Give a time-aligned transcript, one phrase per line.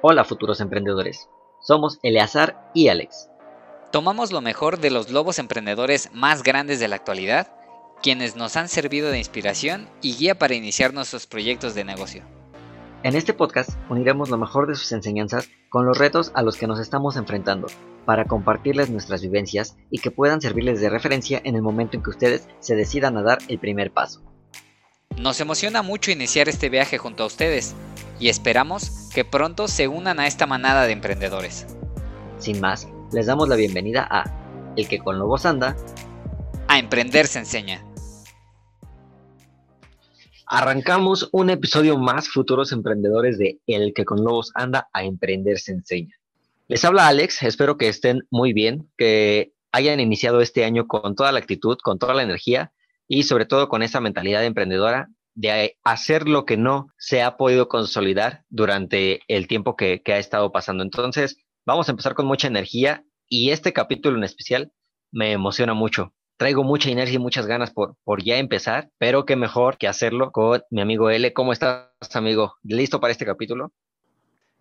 [0.00, 1.28] Hola futuros emprendedores,
[1.60, 3.30] somos Eleazar y Alex.
[3.90, 7.48] Tomamos lo mejor de los lobos emprendedores más grandes de la actualidad,
[8.00, 12.22] quienes nos han servido de inspiración y guía para iniciar nuestros proyectos de negocio.
[13.02, 16.68] En este podcast uniremos lo mejor de sus enseñanzas con los retos a los que
[16.68, 17.66] nos estamos enfrentando,
[18.04, 22.10] para compartirles nuestras vivencias y que puedan servirles de referencia en el momento en que
[22.10, 24.22] ustedes se decidan a dar el primer paso.
[25.16, 27.74] Nos emociona mucho iniciar este viaje junto a ustedes
[28.20, 31.66] y esperamos que pronto se unan a esta manada de emprendedores.
[32.38, 35.76] Sin más, les damos la bienvenida a El que con lobos anda.
[36.68, 37.84] A emprender se enseña.
[40.46, 45.72] Arrancamos un episodio más futuros emprendedores de El que con lobos anda a emprender se
[45.72, 46.16] enseña.
[46.68, 51.32] Les habla Alex, espero que estén muy bien, que hayan iniciado este año con toda
[51.32, 52.72] la actitud, con toda la energía
[53.06, 55.08] y sobre todo con esa mentalidad emprendedora
[55.38, 60.50] de hacer lo que no se ha podido consolidar durante el tiempo que, ha estado
[60.50, 60.82] pasando.
[60.82, 64.72] Entonces, vamos a empezar con mucha energía y este capítulo en especial
[65.12, 66.12] me emociona mucho.
[66.38, 70.32] Traigo mucha inercia y muchas ganas por, por ya empezar, pero qué mejor que hacerlo
[70.32, 71.32] con mi amigo L.
[71.32, 72.56] ¿Cómo estás, amigo?
[72.64, 73.72] ¿Listo para este capítulo?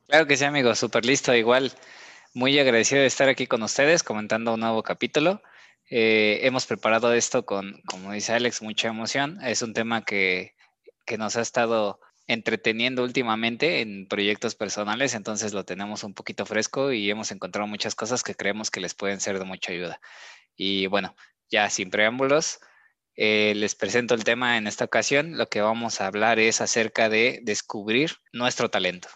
[0.07, 1.33] Claro que sí, amigo, súper listo.
[1.33, 1.71] Igual,
[2.35, 5.41] muy agradecido de estar aquí con ustedes comentando un nuevo capítulo.
[5.89, 9.39] Eh, hemos preparado esto con, como dice Alex, mucha emoción.
[9.41, 10.55] Es un tema que,
[11.07, 16.91] que nos ha estado entreteniendo últimamente en proyectos personales, entonces lo tenemos un poquito fresco
[16.91, 19.99] y hemos encontrado muchas cosas que creemos que les pueden ser de mucha ayuda.
[20.55, 21.15] Y bueno,
[21.49, 22.59] ya sin preámbulos,
[23.15, 25.37] eh, les presento el tema en esta ocasión.
[25.37, 29.07] Lo que vamos a hablar es acerca de descubrir nuestro talento.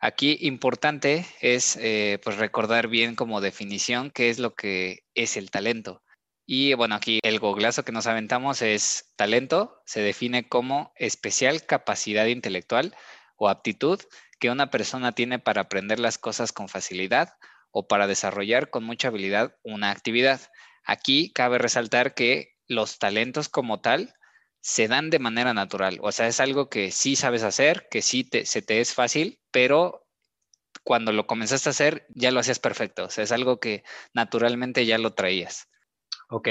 [0.00, 5.50] Aquí importante es eh, pues recordar bien como definición qué es lo que es el
[5.50, 6.02] talento.
[6.44, 12.26] Y bueno, aquí el goglazo que nos aventamos es talento, se define como especial capacidad
[12.26, 12.94] intelectual
[13.36, 14.00] o aptitud
[14.40, 17.34] que una persona tiene para aprender las cosas con facilidad
[17.70, 20.40] o para desarrollar con mucha habilidad una actividad.
[20.84, 24.14] Aquí cabe resaltar que los talentos como tal
[24.60, 25.98] se dan de manera natural.
[26.02, 30.06] O sea, es algo que sí sabes hacer, que sí se te es fácil, pero
[30.84, 33.04] cuando lo comenzaste a hacer ya lo hacías perfecto.
[33.04, 35.68] O sea, es algo que naturalmente ya lo traías.
[36.32, 36.48] Ok,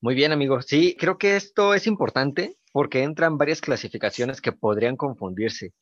[0.00, 0.62] muy bien, amigo.
[0.62, 5.74] Sí, creo que esto es importante porque entran varias clasificaciones que podrían confundirse.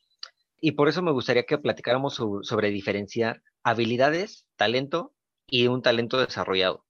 [0.59, 5.13] Y por eso me gustaría que platicáramos sobre diferenciar habilidades, talento
[5.47, 6.87] y un talento desarrollado.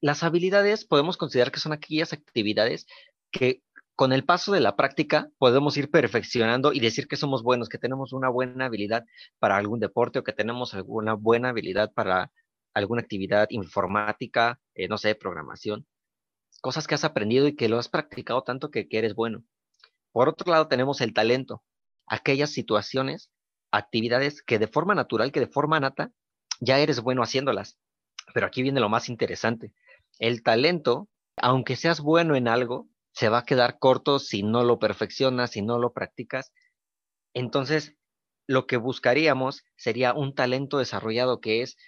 [0.00, 2.86] Las habilidades podemos considerar que son aquellas actividades
[3.30, 3.60] que
[3.94, 7.76] con el paso de la práctica podemos ir perfeccionando y decir que somos buenos, que
[7.76, 9.04] tenemos una buena habilidad
[9.38, 12.32] para algún deporte o que tenemos alguna buena habilidad para
[12.76, 15.86] alguna actividad informática, eh, no sé, programación.
[16.60, 19.44] Cosas que has aprendido y que lo has practicado tanto que, que eres bueno.
[20.12, 21.62] Por otro lado, tenemos el talento,
[22.06, 23.30] aquellas situaciones,
[23.70, 26.12] actividades que de forma natural, que de forma nata,
[26.60, 27.78] ya eres bueno haciéndolas.
[28.34, 29.72] Pero aquí viene lo más interesante.
[30.18, 31.08] El talento,
[31.38, 35.62] aunque seas bueno en algo, se va a quedar corto si no lo perfeccionas, si
[35.62, 36.52] no lo practicas.
[37.32, 37.96] Entonces,
[38.46, 41.78] lo que buscaríamos sería un talento desarrollado que es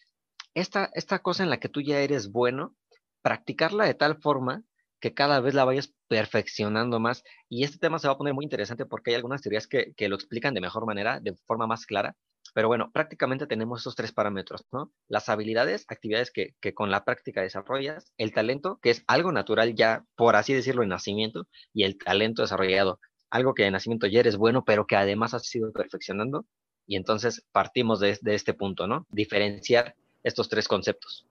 [0.61, 2.77] esta, esta cosa en la que tú ya eres bueno,
[3.23, 4.65] practicarla de tal forma
[5.01, 7.23] que cada vez la vayas perfeccionando más.
[7.49, 10.09] Y este tema se va a poner muy interesante porque hay algunas teorías que, que,
[10.09, 12.17] lo explican de mejor manera, de forma más clara.
[12.55, 14.93] Pero bueno, prácticamente tenemos esos tres parámetros, ¿no?
[15.07, 20.05] Las habilidades, actividades que, con la práctica desarrollas, el talento, que es algo natural ya,
[20.17, 24.37] por así decirlo, en nacimiento, y el talento desarrollado, algo que de nacimiento ya eres
[24.37, 26.47] bueno, pero que además has sido perfeccionando.
[26.87, 29.07] Y entonces partimos de, de este punto, ¿no?
[29.11, 29.95] Diferenciar
[30.28, 31.27] estos tres conceptos.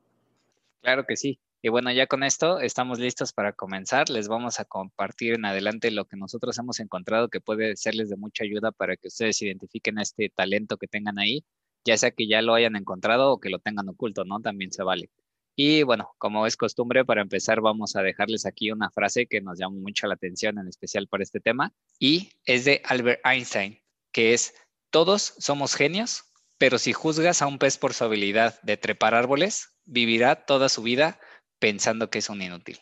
[0.81, 1.40] Claro que sí.
[1.62, 4.09] Y bueno, ya con esto estamos listos para comenzar.
[4.09, 8.16] Les vamos a compartir en adelante lo que nosotros hemos encontrado que puede serles de
[8.16, 11.44] mucha ayuda para que ustedes identifiquen este talento que tengan ahí,
[11.84, 14.40] ya sea que ya lo hayan encontrado o que lo tengan oculto, ¿no?
[14.40, 15.09] También se vale.
[15.56, 19.57] Y bueno, como es costumbre, para empezar vamos a dejarles aquí una frase que nos
[19.57, 23.80] llama mucho la atención, en especial para este tema, y es de Albert Einstein,
[24.12, 24.53] que es,
[24.91, 26.27] todos somos genios,
[26.57, 30.81] pero si juzgas a un pez por su habilidad de trepar árboles, vivirá toda su
[30.83, 31.19] vida
[31.59, 32.80] pensando que es un inútil.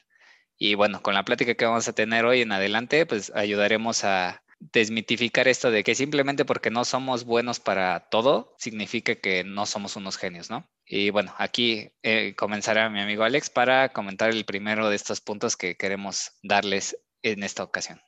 [0.58, 4.42] Y bueno, con la plática que vamos a tener hoy en adelante, pues ayudaremos a
[4.60, 9.96] desmitificar esto de que simplemente porque no somos buenos para todo, significa que no somos
[9.96, 10.70] unos genios, ¿no?
[10.86, 15.58] Y bueno, aquí eh, comenzará mi amigo Alex para comentar el primero de estos puntos
[15.58, 18.00] que queremos darles en esta ocasión.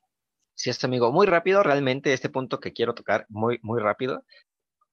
[0.55, 4.23] Sí, este amigo, muy rápido, realmente este punto que quiero tocar, muy, muy rápido.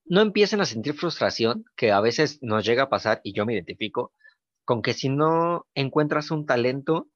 [0.06, 3.55] No empiecen a sentir frustración, que a veces nos llega a pasar y yo me
[3.55, 4.12] identifico,
[4.65, 7.09] con que si no encuentras un talento,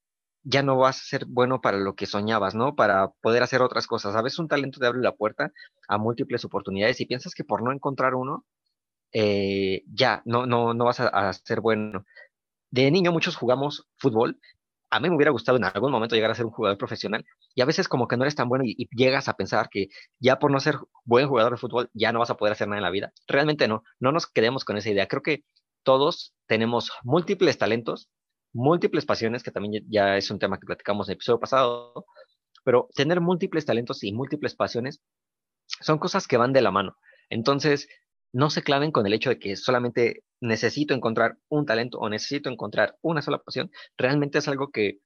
[0.43, 2.75] ya no vas a ser bueno para lo que soñabas, ¿no?
[2.75, 4.17] Para poder hacer otras cosas.
[4.17, 5.52] A veces un talento te abre la puerta
[5.88, 8.46] a múltiples oportunidades y piensas que por no encontrar uno,
[9.12, 12.05] eh, ya, no, no, no vas a, a ser bueno.
[12.70, 14.40] De niño muchos jugamos fútbol
[14.90, 17.25] a mí me hubiera gustado en algún momento llegar a ser un jugador profesional
[17.55, 19.88] y a veces como que no eres tan bueno y, llegas a pensar que
[20.19, 22.79] ya por no ser buen jugador de fútbol ya no vas a poder hacer nada
[22.79, 23.12] en la vida.
[23.26, 25.06] Realmente no, no nos quedemos con esa idea.
[25.06, 25.44] Creo que
[25.82, 28.08] todos tenemos múltiples talentos,
[28.52, 32.06] múltiples pasiones, que también ya es un tema que platicamos en el episodio pasado,
[32.64, 35.00] pero tener múltiples talentos y múltiples pasiones
[35.81, 36.96] son cosas que van de la mano.
[37.31, 37.88] Entonces,
[38.32, 42.50] no se claven con el hecho de que solamente necesito encontrar un talento o necesito
[42.50, 43.70] encontrar una sola pasión.
[43.96, 45.00] Realmente es algo que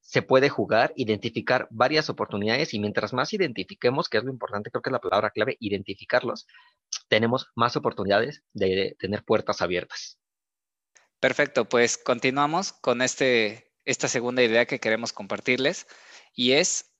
[0.00, 4.82] se puede jugar, identificar varias oportunidades y mientras más identifiquemos, que es lo importante, creo
[4.82, 6.46] que es la palabra clave, identificarlos,
[7.08, 10.18] tenemos más oportunidades de tener puertas abiertas.
[11.20, 15.86] Perfecto, pues continuamos con este, esta segunda idea que queremos compartirles
[16.34, 16.92] y es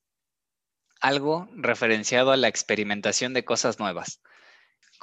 [1.00, 4.22] algo referenciado a la experimentación de cosas nuevas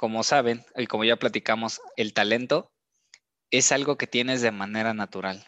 [0.00, 2.72] como saben, y como ya platicamos, el talento
[3.50, 5.46] es algo que tienes de manera natural.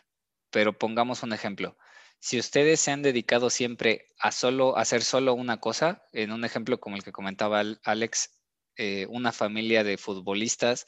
[0.51, 1.79] Pero pongamos un ejemplo.
[2.21, 6.81] Si ustedes se han dedicado siempre a solo hacer solo una cosa, en un ejemplo
[6.81, 8.43] como el que comentaba Alex,
[8.77, 10.85] eh, una familia de futbolistas,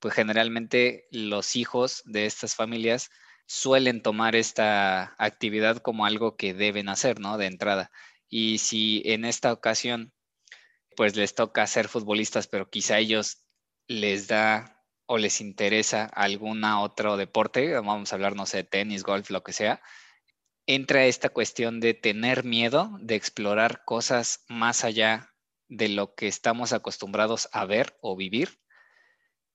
[0.00, 3.10] pues generalmente los hijos de estas familias
[3.46, 7.38] suelen tomar esta actividad como algo que deben hacer, ¿no?
[7.38, 7.92] De entrada.
[8.28, 10.12] Y si en esta ocasión
[10.94, 13.44] pues les toca ser futbolistas, pero quizá ellos
[13.86, 19.30] les da o les interesa alguna otro deporte, vamos a hablar, no sé, tenis, golf,
[19.30, 19.82] lo que sea,
[20.66, 25.34] entra esta cuestión de tener miedo, de explorar cosas más allá
[25.68, 28.60] de lo que estamos acostumbrados a ver o vivir.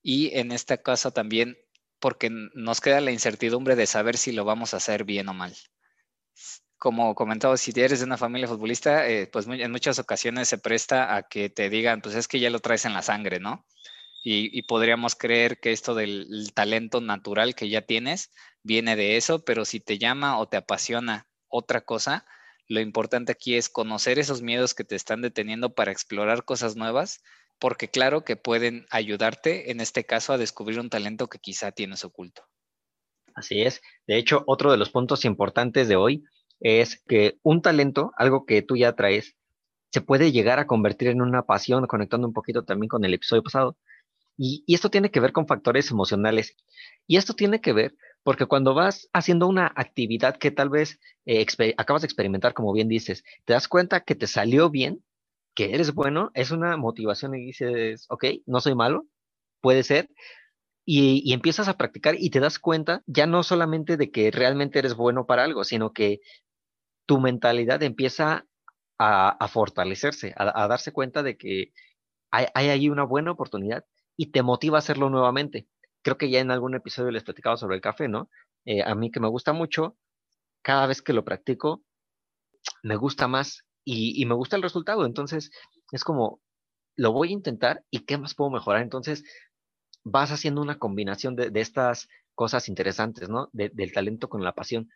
[0.02, 1.58] Y en este caso también
[1.98, 5.54] porque nos queda la incertidumbre de saber si lo vamos a hacer bien o mal
[6.80, 11.14] como comentaba, si eres de una familia futbolista, eh, pues en muchas ocasiones se presta
[11.14, 13.66] a que te digan, pues es que ya lo traes en la sangre, ¿no?
[14.24, 18.32] Y, podríamos creer que esto del talento natural que ya tienes
[18.62, 22.26] viene de eso, pero si te llama o te apasiona otra cosa,
[22.66, 27.22] lo importante aquí es conocer esos miedos que te están deteniendo para explorar cosas nuevas,
[27.58, 32.04] porque claro que pueden ayudarte, en este caso, a descubrir un talento que quizá tienes
[32.04, 32.42] oculto.
[33.34, 33.82] Así es.
[34.06, 36.24] De hecho, otro de los puntos importantes de hoy
[36.60, 39.36] es que un talento, algo que tú ya traes,
[39.92, 43.42] se puede llegar a convertir en una pasión, conectando un poquito también con el episodio
[43.42, 43.76] pasado.
[44.36, 46.56] Y, esto tiene que ver con factores emocionales.
[47.06, 51.44] Y esto tiene que ver porque cuando vas haciendo una actividad que tal vez eh,
[51.76, 55.02] acabas de experimentar, como bien dices, te das cuenta que te salió bien,
[55.54, 59.06] que eres bueno, es una motivación y dices, ok, no soy malo,
[59.60, 60.10] puede ser,
[60.84, 64.78] y, y, empiezas a practicar y te das cuenta ya no solamente de que realmente
[64.78, 66.20] eres bueno para algo, sino que
[67.10, 68.46] tu mentalidad empieza
[68.96, 71.72] a, fortalecerse, a, darse cuenta de que
[72.30, 73.84] hay, ahí una buena oportunidad
[74.16, 75.66] y te motiva a hacerlo nuevamente.
[76.02, 78.30] Creo que ya en algún episodio les platicaba sobre el café, ¿no?
[78.64, 79.96] Eh, a mí que me gusta mucho,
[80.62, 81.82] cada vez que lo practico,
[82.84, 85.04] me gusta más y, me gusta el resultado.
[85.04, 85.50] Entonces,
[85.90, 86.40] es como,
[86.94, 88.82] lo voy a intentar y qué más puedo mejorar.
[88.82, 89.24] Entonces,
[90.04, 92.06] vas haciendo una combinación de, estas
[92.36, 93.48] cosas interesantes, ¿no?
[93.52, 94.88] del talento con la pasión.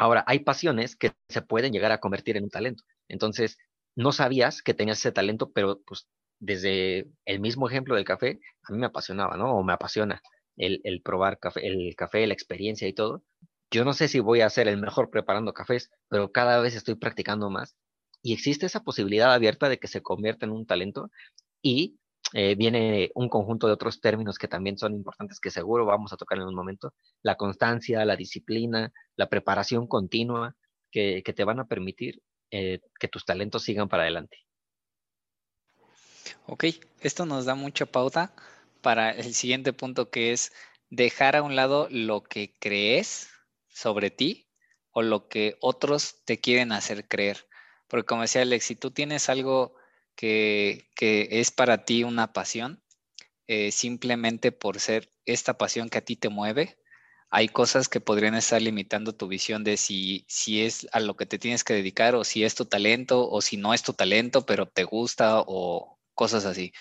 [0.00, 2.84] Ahora, hay pasiones que se pueden llegar a convertir en un talento.
[3.06, 3.58] Entonces,
[3.94, 6.08] no sabías que tenías ese talento, pero pues
[6.38, 9.54] desde el mismo ejemplo del café, a mí me apasionaba, ¿no?
[9.54, 10.22] O me apasiona
[10.56, 13.22] el, probar café, el café, la experiencia y todo.
[13.70, 16.94] Yo no sé si voy a ser el mejor preparando cafés, pero cada vez estoy
[16.94, 17.76] practicando más.
[18.22, 21.10] Y existe esa posibilidad abierta de que se convierta en un talento
[21.60, 21.99] y
[22.32, 26.16] eh, viene un conjunto de otros términos que también son importantes que seguro vamos a
[26.16, 26.94] tocar en un momento.
[27.22, 30.54] La constancia, la disciplina, la preparación continua
[30.90, 34.38] que, te van a permitir eh, que tus talentos sigan para adelante.
[36.46, 36.64] Ok,
[37.00, 38.32] esto nos da mucha pauta
[38.80, 40.52] para el siguiente punto que es
[40.88, 43.28] dejar a un lado lo que crees
[43.68, 44.48] sobre ti
[44.92, 47.48] o lo que otros te quieren hacer creer.
[47.88, 49.74] Porque como decía Alex, si tú tienes algo
[50.20, 52.82] que, es para ti una pasión,
[53.46, 56.76] eh, simplemente por ser esta pasión que a ti te mueve,
[57.30, 61.26] hay cosas que podrían estar limitando tu visión de si, si es a lo que
[61.26, 64.44] te tienes que dedicar o si es tu talento o si no es tu talento,
[64.44, 66.72] pero te gusta o cosas así.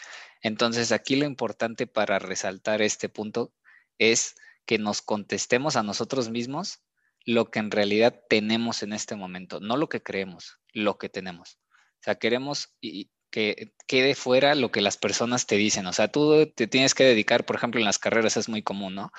[0.41, 3.53] Entonces aquí lo importante para resaltar este punto
[4.00, 6.81] es que nos contestemos a nosotros mismos
[7.25, 11.60] lo que en realidad tenemos en este momento, no lo que creemos, lo que tenemos.
[12.00, 12.74] O sea, queremos,
[13.29, 15.88] que quede fuera lo que las personas te dicen.
[15.88, 18.95] O sea, tú te tienes que dedicar, por ejemplo, en las carreras es muy común,
[18.95, 19.12] ¿no?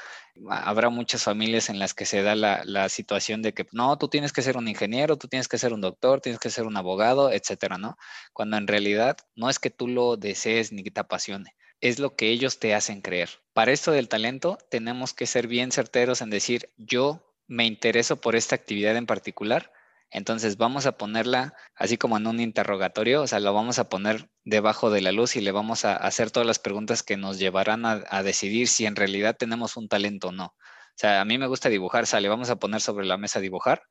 [0.49, 4.33] Habrá muchas familias en las que se da la, situación de que, no, tú tienes
[4.33, 7.33] que ser un ingeniero, tú tienes que ser un doctor, tienes que ser un abogado,
[7.33, 7.97] etcétera, ¿no?
[8.33, 12.15] Cuando en realidad no es que tú lo desees ni que te apasione, es lo
[12.15, 13.31] que ellos te hacen creer.
[13.53, 18.37] Para esto del talento, tenemos que ser bien certeros en decir, yo me intereso por
[18.37, 19.73] esta actividad en particular,
[20.11, 24.29] entonces vamos a ponerla así como en un interrogatorio, o sea, lo vamos a poner
[24.45, 27.87] debajo de la luz y le vamos a hacer todas las preguntas que nos llevarán
[27.87, 30.47] a, decidir si en realidad tenemos un talento o no.
[30.47, 33.85] O sea, a mí me gusta dibujar, sale, vamos a poner sobre la mesa dibujar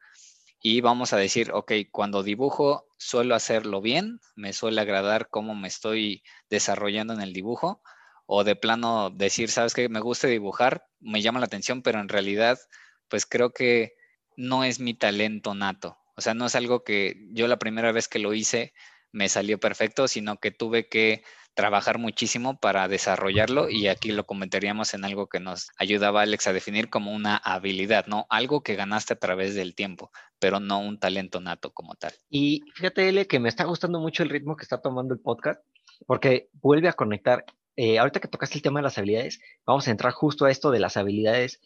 [0.61, 5.69] y vamos a decir, ok, cuando dibujo suelo hacerlo bien, me suele agradar cómo me
[5.69, 7.81] estoy desarrollando en el dibujo,
[8.25, 12.09] o de plano decir, sabes que me gusta dibujar, me llama la atención, pero en
[12.09, 12.59] realidad,
[13.07, 13.93] pues creo que
[14.35, 15.99] no es mi talento nato.
[16.19, 18.73] O sea, no es algo que yo la primera vez que lo hice
[19.13, 21.23] me salió perfecto, sino que tuve que
[21.53, 26.53] trabajar muchísimo para desarrollarlo y aquí lo comentaríamos en algo que nos ayudaba Alex a
[26.53, 28.25] definir como una habilidad, ¿no?
[28.29, 32.11] Algo que ganaste a través del tiempo, pero no un talento nato como tal.
[32.29, 35.61] Y fíjate, Ele, que me está gustando mucho el ritmo que está tomando el podcast,
[36.05, 37.45] porque vuelve a conectar.
[37.77, 40.69] Eh, ahorita que tocaste el tema de las habilidades, vamos a entrar justo a esto
[40.69, 41.61] de las habilidades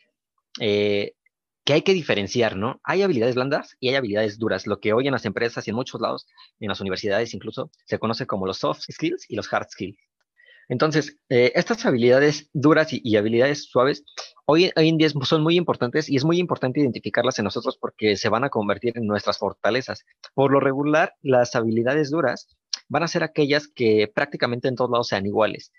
[0.59, 1.15] eh,
[1.65, 2.81] que hay que diferenciar, ¿no?
[2.83, 5.75] Hay habilidades blandas y hay habilidades duras, lo que hoy en las empresas y en
[5.75, 6.27] muchos lados,
[6.59, 9.97] en las universidades incluso, se conoce como los soft skills y los hard skills.
[10.69, 14.05] Entonces, eh, estas habilidades duras y, habilidades suaves
[14.45, 18.29] hoy, en día son muy importantes y es muy importante identificarlas en nosotros porque se
[18.29, 20.05] van a convertir en nuestras fortalezas.
[20.33, 22.47] Por lo regular, las habilidades duras
[22.87, 25.71] van a ser aquellas que prácticamente en todos lados sean iguales.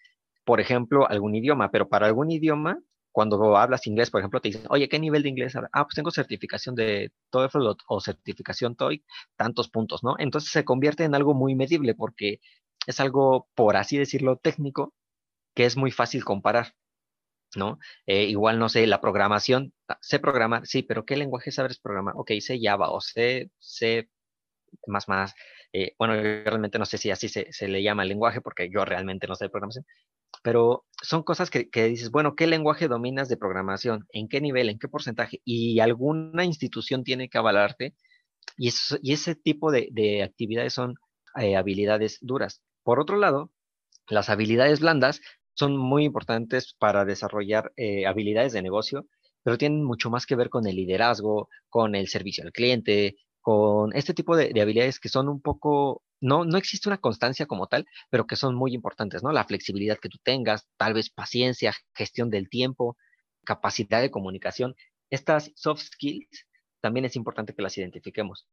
[0.45, 2.79] Por ejemplo, algún idioma, pero para algún idioma
[3.15, 5.71] cuando hablas inglés, por ejemplo, te dicen, oye, ¿qué nivel de inglés hablas?
[5.73, 9.05] Ah, pues tengo certificación de TOEFL o, certificación TOEIC,
[9.37, 10.17] tantos puntos, ¿no?
[10.19, 12.41] Entonces se convierte en algo muy medible porque
[12.89, 14.95] es algo, por así decirlo, técnico,
[15.55, 16.75] que es muy fácil comparar,
[17.57, 17.79] ¿no?
[18.07, 22.15] Eh, igual, no sé, la programación, ah, sé programar, sí, pero ¿qué lenguaje sabes programar?
[22.17, 24.11] Ok, sé Java o sé, sé
[24.89, 25.35] más, más.
[25.73, 29.27] Eh, bueno, realmente no sé si así se, le llama el lenguaje porque yo realmente
[29.29, 29.87] no sé programación,
[30.43, 34.07] pero son cosas que, dices, bueno, ¿qué lenguaje dominas de programación?
[34.13, 34.69] ¿En qué nivel?
[34.69, 35.41] ¿En qué porcentaje?
[35.45, 37.95] Y alguna institución tiene que avalarte.
[38.57, 38.71] Y,
[39.03, 40.95] y ese tipo de, actividades son
[41.37, 42.63] eh, habilidades duras.
[42.83, 43.51] Por otro lado,
[44.09, 45.21] las habilidades blandas
[45.55, 49.07] son muy importantes para desarrollar eh, habilidades de negocio,
[49.43, 53.95] pero tienen mucho más que ver con el liderazgo, con el servicio al cliente, con
[53.95, 57.87] este tipo de habilidades que son un poco no, no existe una constancia como tal,
[58.09, 59.31] pero que son muy importantes, ¿no?
[59.31, 62.97] La flexibilidad que tú tengas, tal vez paciencia, gestión del tiempo,
[63.45, 64.75] capacidad de comunicación.
[65.11, 66.47] Estas soft skills
[66.81, 68.47] también es importante que las identifiquemos.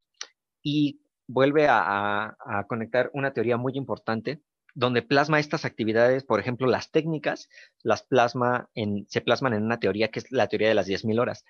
[0.62, 2.36] Y vuelve a,
[2.68, 4.42] conectar una teoría muy importante
[4.74, 7.48] donde plasma estas actividades, por ejemplo, las técnicas,
[7.82, 8.68] las plasma
[9.08, 11.46] se plasman en una teoría que es la teoría de las 10.000 horas.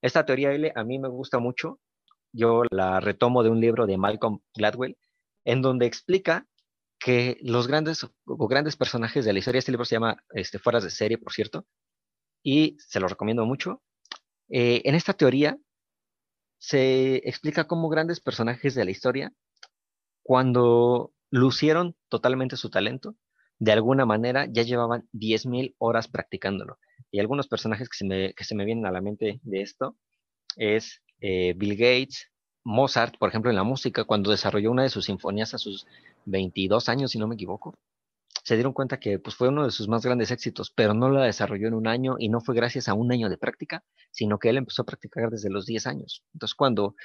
[0.00, 1.80] Esta teoría L a mí me gusta mucho.
[2.32, 4.96] Yo la retomo de un libro de Malcolm Gladwell
[5.46, 6.46] en donde explica
[6.98, 10.90] que los grandes grandes personajes de la historia, este libro se llama este, Fueras de
[10.90, 11.66] serie, por cierto,
[12.42, 13.82] y se lo recomiendo mucho.
[14.48, 15.56] Eh, en esta teoría
[16.58, 19.32] se explica cómo grandes personajes de la historia,
[20.22, 23.16] cuando lucieron totalmente su talento,
[23.58, 26.78] de alguna manera ya llevaban 10.000 horas practicándolo.
[27.12, 29.96] Y algunos personajes que se me, que se me vienen a la mente de esto
[30.56, 32.32] es eh, Bill Gates,
[32.66, 35.86] Mozart, por ejemplo, en la música, cuando desarrolló una de sus sinfonías a sus
[36.24, 37.78] 22 años, si no me equivoco,
[38.42, 41.22] se dieron cuenta que pues, fue uno de sus más grandes éxitos, pero no la
[41.22, 44.48] desarrolló en un año y no fue gracias a un año de práctica, sino que
[44.48, 46.24] él empezó a practicar desde los 10 años.
[46.34, 46.96] Entonces, cuando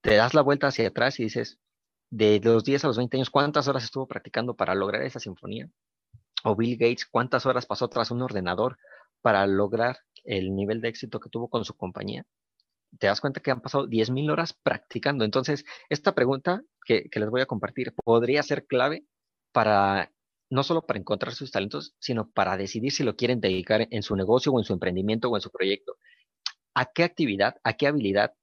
[0.00, 1.58] te das la vuelta hacia atrás y dices,
[2.08, 5.68] de los 10 a los 20 años, ¿cuántas horas estuvo practicando para lograr esa sinfonía?
[6.42, 8.78] O Bill Gates, ¿cuántas horas pasó tras un ordenador
[9.20, 12.24] para lograr el nivel de éxito que tuvo con su compañía?
[12.98, 15.24] Te das cuenta que han pasado 10.000 horas practicando.
[15.24, 19.04] Entonces, esta pregunta que, les voy a compartir podría ser clave
[19.52, 20.12] para,
[20.50, 24.16] no solo para encontrar sus talentos, sino para decidir si lo quieren dedicar en su
[24.16, 25.96] negocio o en su emprendimiento o en su proyecto.
[26.74, 28.34] ¿A qué actividad, a qué habilidad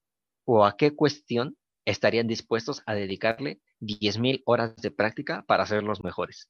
[0.46, 6.04] o a qué cuestión estarían dispuestos a dedicarle 10.000 horas de práctica para ser los
[6.04, 6.50] mejores?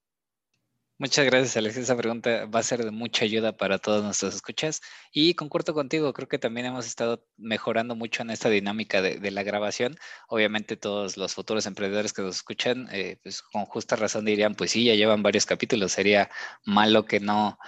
[0.99, 1.77] Muchas gracias, Alex.
[1.77, 4.81] Esa pregunta va a ser de mucha ayuda para todos nuestros escuchas.
[5.11, 9.43] Y concuerdo contigo, creo que también hemos estado mejorando mucho en esta dinámica de, la
[9.43, 9.95] grabación.
[10.27, 14.71] Obviamente todos los futuros emprendedores que nos escuchan, eh, pues con justa razón dirían, pues
[14.71, 16.31] sí, ya llevan varios capítulos, sería
[16.65, 17.59] malo que no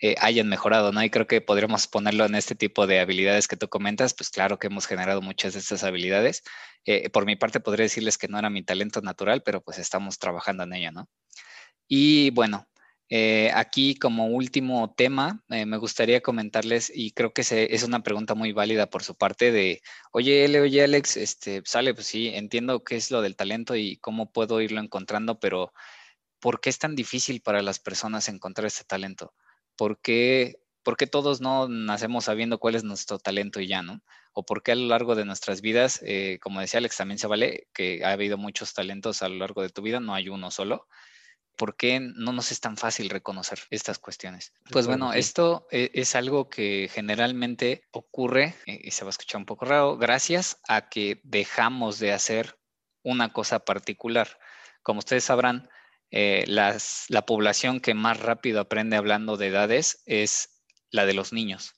[0.00, 1.02] eh, hayan mejorado, ¿no?
[1.04, 4.58] Y creo que podríamos ponerlo en este tipo de habilidades que tú comentas, pues claro
[4.58, 6.42] que hemos generado muchas de estas habilidades.
[6.86, 10.18] Eh, por mi parte podría decirles que no era mi talento natural, pero pues estamos
[10.18, 11.08] trabajando en ello, ¿no?
[11.88, 12.68] Y bueno,
[13.10, 18.34] eh, aquí como último tema, eh, me gustaría comentarles, y creo que es una pregunta
[18.34, 19.80] muy válida por su parte de,
[20.12, 23.96] oye, L, oye, Alex, este, sale, pues sí, entiendo qué es lo del talento y
[23.96, 25.72] cómo puedo irlo encontrando, pero
[26.40, 29.34] ¿por qué es tan difícil para las personas encontrar este talento?
[29.76, 30.60] ¿Por qué,
[31.10, 34.02] todos no nacemos sabiendo cuál es nuestro talento y ya, ¿no?
[34.32, 37.26] O por qué a lo largo de nuestras vidas, eh, como decía Alex, también se
[37.26, 40.50] vale que ha habido muchos talentos a lo largo de tu vida, no hay uno
[40.50, 40.86] solo.
[41.58, 44.54] ¿Por qué no nos es tan fácil reconocer estas cuestiones?
[44.70, 49.40] Pues bueno, esto e, es, algo que generalmente ocurre, eh, y se va a escuchar
[49.40, 52.58] un poco raro, gracias a que dejamos de hacer
[53.02, 54.38] una cosa particular.
[54.82, 55.68] Como ustedes sabrán,
[56.12, 61.74] eh, la población que más rápido aprende hablando de edades es la de los niños.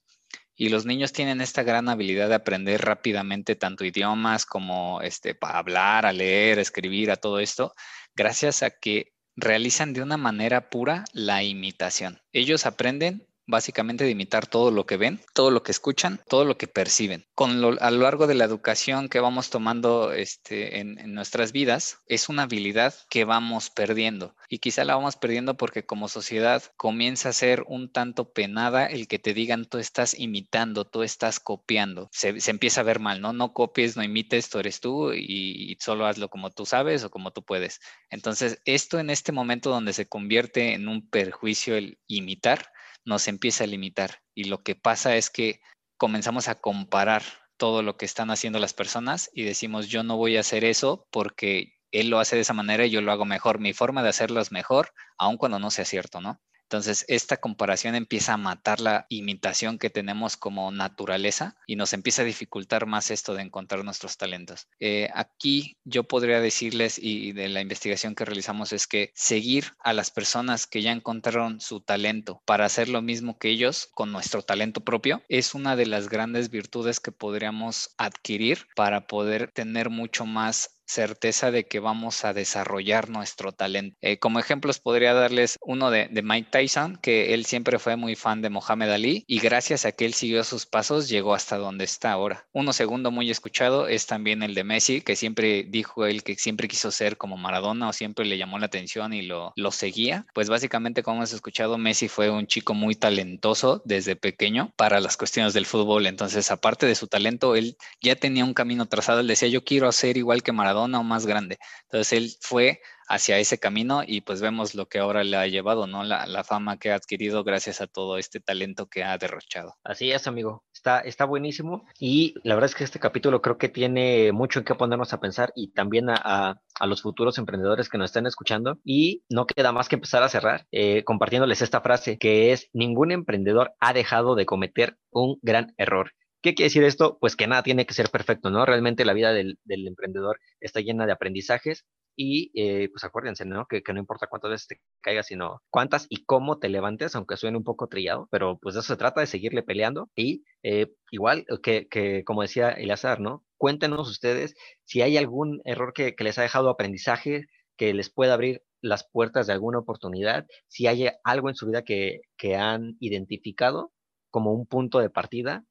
[0.54, 5.58] Y los niños tienen esta gran habilidad de aprender rápidamente tanto idiomas como este, para
[5.58, 7.75] hablar, a leer, a escribir, a todo esto,
[8.14, 12.20] gracias a que realizan de una manera pura la imitación.
[12.32, 16.57] Ellos aprenden básicamente de imitar todo lo que ven, todo lo que escuchan, todo lo
[16.57, 17.26] que perciben.
[17.35, 21.99] Con lo, a lo largo de la educación que vamos tomando este, en, nuestras vidas,
[22.07, 24.35] es una habilidad que vamos perdiendo.
[24.49, 29.09] Y quizá la vamos perdiendo porque como sociedad comienza a ser un tanto penada el
[29.09, 32.09] que te digan tú estás imitando, tú estás copiando.
[32.12, 33.33] Se, empieza a ver mal, ¿no?
[33.33, 37.33] No copies, no imites, tú eres tú y solo hazlo como tú sabes o como
[37.33, 37.80] tú puedes.
[38.11, 42.73] Entonces, esto en este momento donde se convierte en un perjuicio el imitar,
[43.10, 44.22] nos empieza a limitar.
[44.34, 45.60] Y lo que pasa es que
[45.98, 47.22] comenzamos a comparar
[47.58, 51.06] todo lo que están haciendo las personas y decimos, yo no voy a hacer eso
[51.10, 53.58] porque él lo hace de esa manera y yo lo hago mejor.
[53.58, 56.40] Mi forma de hacerlo es mejor, aun cuando no sea cierto, ¿no?
[56.70, 62.22] Entonces, esta comparación empieza a matar la imitación que tenemos como naturaleza y nos empieza
[62.22, 64.68] a dificultar más esto de encontrar nuestros talentos.
[64.78, 69.92] Eh, aquí yo podría decirles, y de la investigación que realizamos, es que seguir a
[69.92, 74.42] las personas que ya encontraron su talento para hacer lo mismo que ellos con nuestro
[74.42, 80.24] talento propio es una de las grandes virtudes que podríamos adquirir para poder tener mucho
[80.24, 83.97] más certeza de que vamos a desarrollar nuestro talento.
[84.00, 88.42] Eh, como ejemplos podría darles uno de, Mike Tyson, que él siempre fue muy fan
[88.42, 92.12] de Mohamed Ali y gracias a que él siguió sus pasos llegó hasta donde está
[92.12, 92.47] ahora.
[92.52, 96.69] Uno segundo muy escuchado es también el de Messi, que siempre dijo él que siempre
[96.69, 100.26] quiso ser como Maradona o siempre le llamó la atención y lo, lo seguía.
[100.34, 105.17] Pues básicamente como hemos escuchado, Messi fue un chico muy talentoso desde pequeño para las
[105.17, 106.06] cuestiones del fútbol.
[106.06, 109.21] Entonces, aparte de su talento, él ya tenía un camino trazado.
[109.21, 111.58] Él decía, yo quiero hacer igual que Maradona o más grande.
[111.84, 115.88] Entonces él fue hacia ese camino y pues vemos lo que ahora le ha llevado,
[115.88, 116.04] ¿no?
[116.04, 119.75] La, fama que ha adquirido gracias a todo este talento que ha derrochado.
[119.84, 120.64] Así es, amigo.
[120.73, 124.64] Está, está buenísimo y la verdad es que este capítulo creo que tiene mucho en
[124.64, 129.25] qué ponernos a pensar y también a, los futuros emprendedores que nos están escuchando y
[129.28, 133.75] no queda más que empezar a cerrar eh, compartiéndoles esta frase que es ningún emprendedor
[133.80, 137.18] ha dejado de cometer un gran error ¿Qué quiere decir esto?
[137.20, 138.64] Pues que nada tiene que ser perfecto, ¿no?
[138.64, 141.84] Realmente la vida del, emprendedor está llena de aprendizajes
[142.16, 143.66] y eh, pues acuérdense, ¿no?
[143.66, 147.58] Que, no importa cuántas veces te caigas, sino cuántas y cómo te levantes, aunque suene
[147.58, 151.88] un poco trillado, pero pues eso se trata, de seguirle peleando y eh, igual que,
[151.88, 153.44] que, como decía Eleazar, ¿no?
[153.58, 158.62] Cuéntenos ustedes si hay algún error que, les ha dejado aprendizaje, que les pueda abrir
[158.80, 162.22] las puertas de alguna oportunidad, si hay algo en su vida que
[162.56, 163.92] han identificado
[164.30, 165.64] como un punto de partida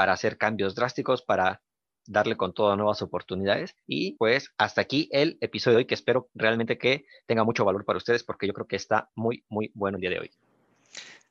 [0.00, 1.60] para hacer cambios drásticos, para
[2.06, 3.76] darle con todo nuevas oportunidades.
[3.86, 7.84] Y pues hasta aquí el episodio de hoy que espero realmente que tenga mucho valor
[7.84, 10.30] para ustedes porque yo creo que está muy, muy bueno el día de hoy.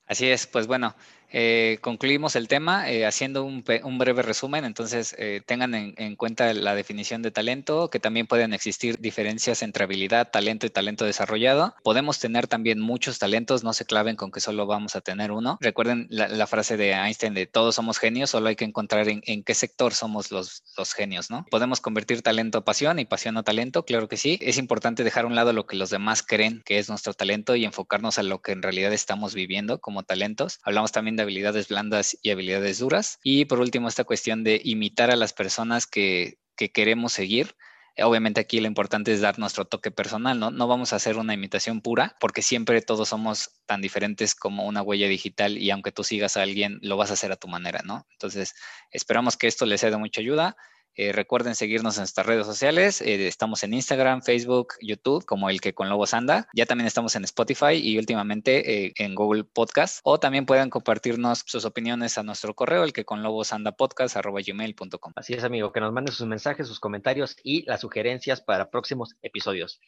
[0.05, 0.93] Así es, pues bueno,
[1.31, 4.65] eh, concluimos el tema eh, haciendo un, breve resumen.
[4.65, 9.83] Entonces, eh, tengan en, cuenta la definición de talento, que también pueden existir diferencias entre
[9.83, 11.75] habilidad, talento y talento desarrollado.
[11.83, 15.57] Podemos tener también muchos talentos, no se claven con que solo vamos a tener uno.
[15.61, 19.53] Recuerden la, frase de Einstein de todos somos genios, solo hay que encontrar en, qué
[19.53, 21.45] sector somos los, los, genios, ¿no?
[21.51, 24.39] Podemos convertir talento a pasión y pasión a talento, claro que sí.
[24.41, 27.55] Es importante dejar a un lado lo que los demás creen que es nuestro talento
[27.55, 30.59] y enfocarnos a lo que en realidad estamos viviendo como talentos.
[30.63, 33.19] Hablamos también de habilidades blandas y habilidades duras.
[33.23, 36.39] Y por último, esta cuestión de imitar a las personas que,
[36.73, 37.55] queremos seguir.
[38.01, 40.51] Obviamente aquí lo importante es dar nuestro toque personal, ¿no?
[40.51, 44.81] No vamos a hacer una imitación pura porque siempre todos somos tan diferentes como una
[44.81, 47.81] huella digital y aunque tú sigas a alguien, lo vas a hacer a tu manera,
[47.85, 48.05] ¿no?
[48.11, 48.55] Entonces,
[48.91, 50.57] esperamos que esto les sea de mucha ayuda.
[51.01, 52.99] Eh, recuerden seguirnos en nuestras redes sociales.
[52.99, 56.49] Eh, estamos en Instagram, Facebook, YouTube, como el que con Lobos anda.
[56.53, 60.01] Ya también estamos en Spotify y últimamente eh, en Google Podcast.
[60.03, 64.17] O también pueden compartirnos sus opiniones a nuestro correo, el que con Lobos anda podcast
[64.17, 65.13] gmail.com.
[65.15, 69.15] Así es, amigo, que nos manden sus mensajes, sus comentarios y las sugerencias para próximos
[69.21, 69.79] episodios.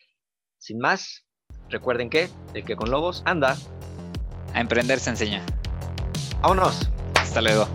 [0.60, 1.26] Sin más,
[1.68, 3.58] recuerden que el que con Lobos anda.
[4.54, 5.46] A emprender se enseña.
[6.42, 6.90] Vámonos.
[7.16, 7.68] Hasta luego.